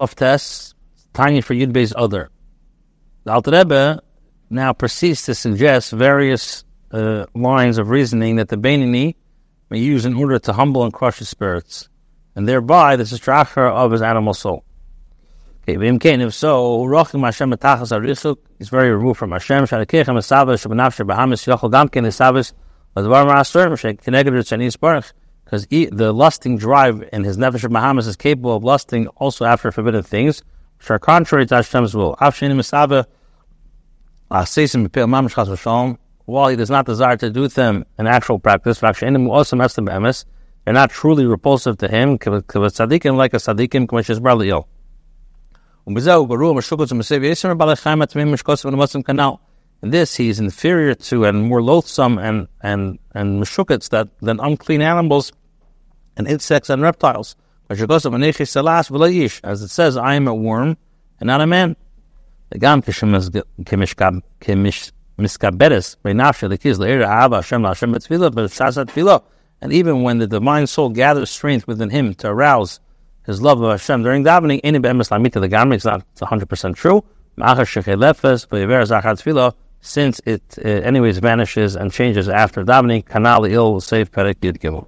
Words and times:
of 0.00 0.16
tests, 0.16 0.74
Tanya 1.12 1.42
for 1.42 1.54
Yud 1.54 1.72
Beis 1.72 1.92
Adar. 1.96 2.30
The 3.24 3.32
Alter 3.32 3.52
Rebbe 3.52 4.02
now 4.48 4.72
proceeds 4.72 5.24
to 5.24 5.34
suggest 5.34 5.92
various 5.92 6.64
uh, 6.90 7.26
lines 7.34 7.78
of 7.78 7.90
reasoning 7.90 8.36
that 8.36 8.48
the 8.48 8.56
Beinoni 8.56 9.14
may 9.68 9.78
use 9.78 10.04
in 10.06 10.14
order 10.14 10.38
to 10.38 10.52
humble 10.52 10.82
and 10.82 10.92
crush 10.92 11.18
his 11.18 11.28
spirits, 11.28 11.88
and 12.34 12.48
thereby 12.48 12.96
the 12.96 13.04
distraction 13.04 13.62
of 13.62 13.92
his 13.92 14.02
animal 14.02 14.34
soul. 14.34 14.64
Okay, 15.68 15.76
if 15.76 16.34
so, 16.34 16.84
Rochim 16.84 17.22
Hashem 17.22 17.52
Matachas 17.52 17.92
Arichuk 17.92 18.38
is 18.58 18.70
very 18.70 18.90
removed 18.90 19.18
from 19.18 19.30
Hashem. 19.30 19.64
Shalakechem 19.64 20.16
Esavis 20.16 20.66
Shabanaf 20.66 20.96
Shabahamis 20.96 21.46
Yochel 21.46 21.70
Gamkin 21.70 22.06
Esavis 22.06 22.52
Ladvar 22.96 23.28
Maraster 23.28 23.68
Mshek 23.68 24.02
Keneged 24.02 24.48
Chinese 24.48 24.76
Baruch 24.76 25.12
because 25.50 25.66
the 25.66 26.12
lusting 26.12 26.56
drive 26.56 27.02
in 27.12 27.24
his 27.24 27.36
nefesh 27.36 27.64
of 27.64 27.72
Bahamis 27.72 28.06
is 28.06 28.14
capable 28.14 28.54
of 28.54 28.62
lusting 28.62 29.08
also 29.16 29.44
after 29.44 29.72
forbidden 29.72 30.04
things, 30.04 30.44
which 30.78 30.88
are 30.92 31.00
contrary 31.00 31.44
to 31.46 31.56
Hashem's 31.56 31.92
will. 31.92 32.14
While 36.26 36.48
he 36.48 36.56
does 36.56 36.70
not 36.70 36.86
desire 36.86 37.16
to 37.16 37.30
do 37.30 37.48
them 37.48 37.84
in 37.98 38.06
actual 38.06 38.38
practice, 38.38 38.78
they're 38.78 38.92
not 40.66 40.90
truly 40.90 41.26
repulsive 41.26 41.78
to 41.78 41.88
him, 41.88 42.10
like 42.12 42.22
a 42.22 42.40
tzaddikim, 42.68 43.98
in 49.82 49.88
this, 49.90 50.14
he 50.14 50.28
is 50.28 50.38
inferior 50.38 50.94
to 50.94 51.24
and 51.24 51.42
more 51.42 51.62
loathsome 51.62 52.18
and 52.18 52.48
and 52.60 52.98
and 53.14 53.42
meshukets 53.42 53.88
that 53.88 54.08
than 54.20 54.38
unclean 54.38 54.82
animals 54.82 55.32
and 56.20 56.28
insects 56.28 56.68
and 56.68 56.82
reptiles. 56.82 57.34
As 57.70 57.80
it 57.80 59.70
says, 59.70 59.96
I 59.96 60.14
am 60.14 60.28
a 60.28 60.34
worm 60.34 60.76
and 61.18 61.26
not 61.26 61.40
a 61.40 61.46
man. 61.46 61.76
And 62.52 62.62
even 69.72 70.02
when 70.02 70.18
the 70.18 70.26
divine 70.26 70.66
soul 70.66 70.88
gathers 70.90 71.30
strength 71.30 71.66
within 71.66 71.90
him 71.90 72.14
to 72.14 72.28
arouse 72.28 72.80
his 73.24 73.40
love 73.40 73.62
of 73.62 73.70
Hashem 73.70 74.02
during 74.02 74.24
davening, 74.24 74.60
is 75.74 75.84
not 75.84 76.04
100% 76.16 76.74
true. 76.74 77.04
Since 79.82 80.20
it 80.26 80.42
uh, 80.58 80.68
anyways 80.68 81.18
vanishes 81.18 81.74
and 81.74 81.90
changes 81.90 82.28
after 82.28 82.64
davening, 82.64 83.02
kanal 83.04 83.50
il 83.50 83.72
will 83.72 83.80
save 83.80 84.12
perek 84.12 84.34
yud. 84.40 84.86